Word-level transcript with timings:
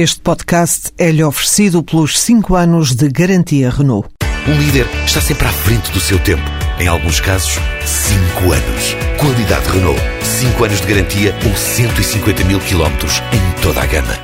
Este 0.00 0.20
podcast 0.20 0.92
é-lhe 0.96 1.24
oferecido 1.24 1.82
pelos 1.82 2.20
5 2.20 2.54
anos 2.54 2.94
de 2.94 3.08
garantia 3.08 3.68
Renault. 3.68 4.08
Um 4.46 4.56
líder 4.56 4.86
está 5.04 5.20
sempre 5.20 5.48
à 5.48 5.50
frente 5.50 5.90
do 5.90 5.98
seu 5.98 6.20
tempo. 6.20 6.40
Em 6.78 6.86
alguns 6.86 7.18
casos, 7.18 7.58
5 7.84 8.52
anos. 8.52 8.94
Qualidade 9.18 9.68
Renault. 9.68 10.00
5 10.22 10.64
anos 10.64 10.80
de 10.82 10.86
garantia 10.86 11.34
ou 11.44 11.52
150 11.52 12.44
mil 12.44 12.60
quilómetros 12.60 13.20
em 13.32 13.60
toda 13.60 13.82
a 13.82 13.86
gama. 13.86 14.14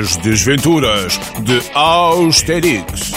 As 0.00 0.16
Desventuras 0.16 1.20
de 1.42 1.60
Austerix. 1.74 3.12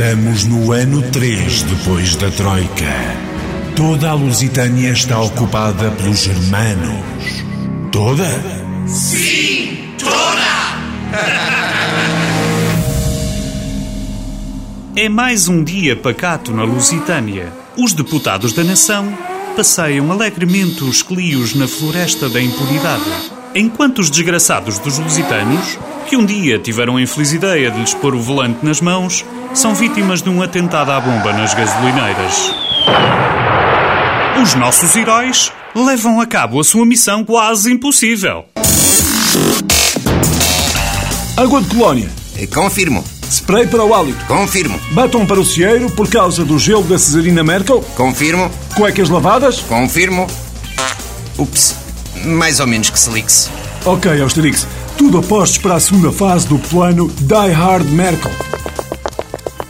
Estamos 0.00 0.44
no 0.44 0.72
ano 0.72 1.02
3 1.10 1.62
depois 1.64 2.16
da 2.16 2.30
Troika. 2.30 2.90
Toda 3.76 4.08
a 4.08 4.14
Lusitânia 4.14 4.92
está 4.92 5.20
ocupada 5.20 5.90
pelos 5.90 6.20
germanos. 6.20 7.44
Toda? 7.92 8.24
É 14.96 15.06
mais 15.10 15.48
um 15.48 15.62
dia 15.62 15.94
pacato 15.94 16.50
na 16.50 16.64
Lusitânia. 16.64 17.52
Os 17.76 17.92
deputados 17.92 18.54
da 18.54 18.64
nação 18.64 19.12
passeiam 19.54 20.10
alegremente 20.10 20.82
os 20.82 21.02
clios 21.02 21.54
na 21.54 21.68
floresta 21.68 22.26
da 22.30 22.40
impunidade, 22.40 23.04
enquanto 23.54 23.98
os 24.00 24.10
desgraçados 24.10 24.78
dos 24.78 24.98
lusitanos, 24.98 25.78
que 26.08 26.16
um 26.16 26.24
dia 26.24 26.58
tiveram 26.58 26.96
a 26.96 27.02
infeliz 27.02 27.32
ideia 27.32 27.70
de 27.70 27.78
lhes 27.80 27.94
pôr 27.94 28.14
o 28.14 28.20
volante 28.20 28.64
nas 28.64 28.80
mãos, 28.80 29.24
são 29.54 29.74
vítimas 29.74 30.22
de 30.22 30.28
um 30.30 30.42
atentado 30.42 30.90
à 30.90 31.00
bomba 31.00 31.32
nas 31.32 31.54
gasolineiras. 31.54 32.54
Os 34.42 34.54
nossos 34.54 34.94
heróis 34.96 35.52
levam 35.74 36.20
a 36.20 36.26
cabo 36.26 36.60
a 36.60 36.64
sua 36.64 36.86
missão 36.86 37.24
quase 37.24 37.72
impossível. 37.72 38.44
Água 41.36 41.62
de 41.62 41.68
colónia. 41.68 42.08
Confirmo, 42.54 43.04
Spray 43.30 43.66
para 43.66 43.84
o 43.84 43.94
hálito. 43.94 44.24
confirmo, 44.26 44.80
Batom 44.92 45.26
para 45.26 45.38
o 45.38 45.44
cieiro 45.44 45.90
por 45.90 46.08
causa 46.08 46.42
do 46.44 46.58
gelo 46.58 46.82
da 46.84 46.98
Cesarina 46.98 47.44
Merkel. 47.44 47.82
confirmo, 47.96 48.50
Cuecas 48.74 49.10
lavadas. 49.10 49.60
confirmo. 49.60 50.26
Ups, 51.38 51.76
mais 52.24 52.60
ou 52.60 52.66
menos 52.66 52.90
que 52.90 52.98
se 52.98 53.10
lixe. 53.10 53.48
Ok, 53.84 54.20
Austerix. 54.20 54.66
Tudo 54.98 55.18
apostos 55.18 55.58
para 55.58 55.76
a 55.76 55.80
segunda 55.80 56.12
fase 56.12 56.46
do 56.46 56.58
plano 56.58 57.08
Die 57.08 57.52
Hard 57.52 57.86
Merkel. 57.90 58.30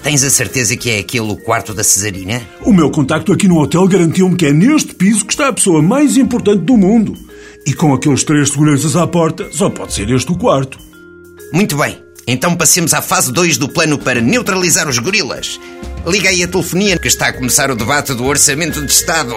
Tens 0.03 0.25
a 0.25 0.31
certeza 0.31 0.77
que 0.77 0.91
é 0.91 0.98
aquele 0.98 1.31
o 1.31 1.37
quarto 1.37 1.75
da 1.75 1.84
Cesarina? 1.84 2.43
O 2.62 2.73
meu 2.73 2.91
contacto 2.91 3.33
aqui 3.33 3.47
no 3.47 3.59
hotel 3.59 3.87
garantiu-me 3.87 4.34
que 4.34 4.47
é 4.47 4.53
neste 4.53 4.95
piso 4.95 5.25
que 5.25 5.33
está 5.33 5.48
a 5.48 5.53
pessoa 5.53 5.83
mais 5.83 6.17
importante 6.17 6.62
do 6.62 6.77
mundo. 6.77 7.17
E 7.67 7.75
com 7.75 7.93
aqueles 7.93 8.25
três 8.25 8.48
seguranças 8.48 8.97
à 8.97 9.06
porta, 9.06 9.48
só 9.53 9.69
pode 9.69 9.93
ser 9.93 10.11
este 10.11 10.33
o 10.33 10.37
quarto. 10.37 10.78
Muito 11.53 11.77
bem, 11.77 12.03
então 12.27 12.56
passemos 12.56 12.95
à 12.95 13.03
fase 13.03 13.33
2 13.33 13.59
do 13.59 13.69
plano 13.69 13.98
para 13.98 14.21
neutralizar 14.21 14.89
os 14.89 14.98
gorilas. 14.98 15.61
Liga 16.06 16.31
aí 16.31 16.43
a 16.43 16.48
telefonia 16.48 16.98
que 16.98 17.09
está 17.09 17.28
a 17.28 17.33
começar 17.33 17.71
o 17.71 17.77
debate 17.77 18.15
do 18.15 18.25
Orçamento 18.25 18.84
de 18.84 18.91
Estado. 18.91 19.34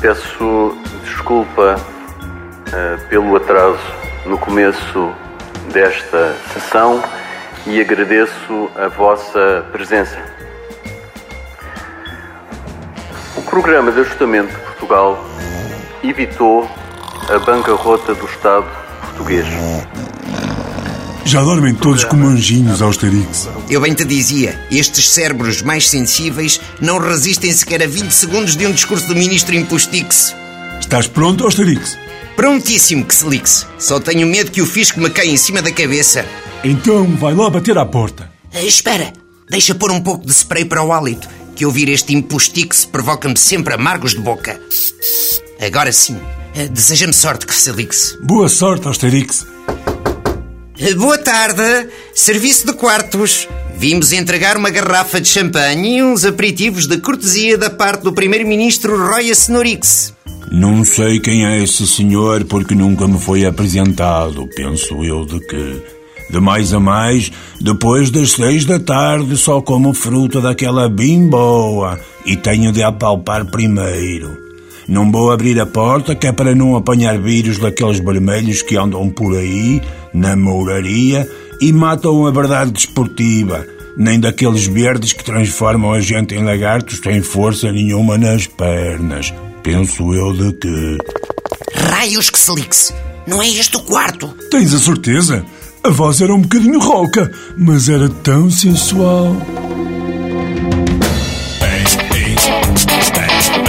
Peço 0.00 0.76
desculpa 1.02 1.76
eh, 2.72 2.96
pelo 3.08 3.34
atraso 3.36 3.78
no 4.26 4.36
começo 4.38 5.12
desta 5.72 6.34
sessão 6.52 7.02
e 7.66 7.80
agradeço 7.80 8.70
a 8.76 8.88
vossa 8.88 9.66
presença. 9.72 10.18
O 13.36 13.42
programa 13.42 13.90
de 13.90 14.00
ajustamento 14.00 14.54
de 14.54 14.60
Portugal 14.60 15.18
evitou 16.04 16.68
a 17.34 17.38
bancarrota 17.38 18.14
do 18.14 18.26
Estado 18.26 18.66
português. 19.00 19.46
Já 21.28 21.42
dormem 21.42 21.74
todos 21.74 22.04
como 22.04 22.26
anjinhos, 22.26 22.80
Austerix. 22.80 23.50
Eu 23.68 23.82
bem 23.82 23.92
te 23.92 24.02
dizia, 24.02 24.58
estes 24.70 25.10
cérebros 25.10 25.60
mais 25.60 25.86
sensíveis 25.86 26.58
não 26.80 26.96
resistem 26.96 27.52
sequer 27.52 27.82
a 27.82 27.86
20 27.86 28.10
segundos 28.10 28.56
de 28.56 28.66
um 28.66 28.72
discurso 28.72 29.06
do 29.08 29.14
ministro 29.14 29.54
Impostix. 29.54 30.34
Estás 30.80 31.06
pronto, 31.06 31.44
Austerix? 31.44 31.98
Prontíssimo 32.34 33.04
que 33.04 33.14
se 33.14 33.28
lixe. 33.28 33.66
Só 33.78 34.00
tenho 34.00 34.26
medo 34.26 34.50
que 34.50 34.62
o 34.62 34.66
fisco 34.66 35.00
me 35.00 35.10
caia 35.10 35.28
em 35.28 35.36
cima 35.36 35.60
da 35.60 35.70
cabeça. 35.70 36.24
Então 36.64 37.04
vai 37.16 37.34
lá 37.34 37.50
bater 37.50 37.76
à 37.76 37.84
porta. 37.84 38.32
Ah, 38.54 38.62
espera, 38.62 39.12
deixa 39.50 39.74
pôr 39.74 39.90
um 39.90 40.00
pouco 40.00 40.24
de 40.24 40.32
spray 40.32 40.64
para 40.64 40.82
o 40.82 40.94
hálito, 40.94 41.28
que 41.54 41.66
ouvir 41.66 41.90
este 41.90 42.14
impostix 42.14 42.86
provoca-me 42.86 43.36
sempre 43.36 43.74
amargos 43.74 44.12
de 44.12 44.20
boca. 44.20 44.58
Agora 45.60 45.92
sim, 45.92 46.18
ah, 46.56 46.66
deseja-me 46.70 47.12
sorte, 47.12 47.44
lixe. 47.76 48.16
Boa 48.22 48.48
sorte, 48.48 48.88
Austerix. 48.88 49.46
Boa 50.96 51.18
tarde, 51.18 51.88
serviço 52.14 52.64
de 52.64 52.72
quartos. 52.72 53.48
Vimos 53.76 54.12
entregar 54.12 54.56
uma 54.56 54.70
garrafa 54.70 55.20
de 55.20 55.26
champanhe 55.26 55.98
e 55.98 56.02
uns 56.04 56.24
aperitivos 56.24 56.86
de 56.86 56.98
cortesia 56.98 57.58
da 57.58 57.68
parte 57.68 58.04
do 58.04 58.12
primeiro-ministro 58.12 58.96
Roy 58.96 59.34
Senorix. 59.34 60.14
Não 60.52 60.84
sei 60.84 61.18
quem 61.18 61.44
é 61.44 61.60
esse 61.64 61.84
senhor 61.84 62.44
porque 62.44 62.76
nunca 62.76 63.08
me 63.08 63.18
foi 63.18 63.44
apresentado. 63.44 64.48
Penso 64.54 65.04
eu 65.04 65.24
de 65.24 65.40
que. 65.40 65.82
De 66.30 66.38
mais 66.38 66.72
a 66.72 66.78
mais, 66.78 67.32
depois 67.60 68.10
das 68.10 68.32
seis 68.32 68.64
da 68.64 68.78
tarde 68.78 69.36
só 69.36 69.60
como 69.60 69.92
fruta 69.92 70.40
daquela 70.40 70.88
bimboa 70.88 71.98
e 72.24 72.36
tenho 72.36 72.70
de 72.70 72.82
apalpar 72.82 73.46
primeiro. 73.46 74.47
Não 74.88 75.12
vou 75.12 75.30
abrir 75.30 75.60
a 75.60 75.66
porta 75.66 76.14
que 76.14 76.26
é 76.26 76.32
para 76.32 76.54
não 76.54 76.74
apanhar 76.74 77.18
vírus 77.18 77.58
daqueles 77.58 77.98
vermelhos 77.98 78.62
que 78.62 78.74
andam 78.74 79.10
por 79.10 79.36
aí, 79.36 79.82
na 80.14 80.34
mouraria, 80.34 81.28
e 81.60 81.70
matam 81.72 82.26
a 82.26 82.30
verdade 82.30 82.72
desportiva, 82.72 83.66
nem 83.98 84.18
daqueles 84.18 84.66
verdes 84.66 85.12
que 85.12 85.22
transformam 85.22 85.92
a 85.92 86.00
gente 86.00 86.34
em 86.34 86.42
lagartos 86.42 87.00
sem 87.02 87.20
força 87.20 87.70
nenhuma 87.70 88.16
nas 88.16 88.46
pernas. 88.46 89.34
Penso 89.62 90.14
eu 90.14 90.32
de 90.32 90.52
que. 90.54 90.98
Raios 91.74 92.30
que 92.30 92.38
se 92.38 92.54
lixe. 92.54 92.94
Não 93.26 93.42
é 93.42 93.48
este 93.48 93.76
o 93.76 93.80
quarto? 93.80 94.28
Tens 94.50 94.72
a 94.72 94.78
certeza? 94.78 95.44
A 95.84 95.90
voz 95.90 96.22
era 96.22 96.34
um 96.34 96.40
bocadinho 96.40 96.80
rouca, 96.80 97.30
mas 97.58 97.90
era 97.90 98.08
tão 98.08 98.50
sensual. 98.50 99.36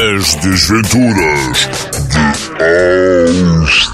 As 0.01 0.35
Desventuras 0.35 1.67
de 2.07 2.19
Austerix. 2.63 3.89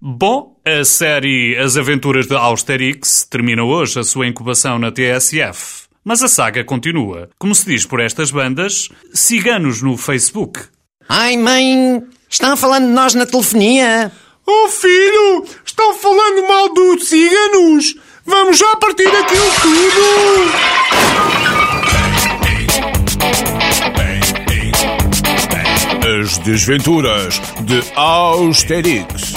Bom, 0.00 0.56
a 0.64 0.82
série 0.86 1.54
As 1.58 1.76
Aventuras 1.76 2.26
de 2.26 2.34
Austerix 2.34 3.26
termina 3.28 3.62
hoje 3.62 4.00
a 4.00 4.02
sua 4.02 4.26
incubação 4.26 4.78
na 4.78 4.90
TSF. 4.90 5.82
Mas 6.02 6.22
a 6.22 6.28
saga 6.28 6.64
continua. 6.64 7.28
Como 7.38 7.54
se 7.54 7.66
diz 7.66 7.84
por 7.84 8.00
estas 8.00 8.30
bandas, 8.30 8.88
siga-nos 9.12 9.82
no 9.82 9.98
Facebook. 9.98 10.60
Ai, 11.06 11.36
mãe, 11.36 12.02
estão 12.30 12.56
falando 12.56 12.86
de 12.86 12.92
nós 12.92 13.12
na 13.14 13.26
telefonia. 13.26 14.10
Oh 14.46 14.68
filho, 14.68 15.44
estão 15.62 15.92
falando 15.98 16.48
mal 16.48 16.72
dos 16.72 17.06
ciganos. 17.06 17.96
Vamos 18.24 18.56
já 18.56 18.76
partir 18.76 19.08
aquilo 19.08 19.50
tudo. 19.60 20.73
Desventuras 26.44 27.40
de 27.62 27.82
Austerix. 27.96 29.34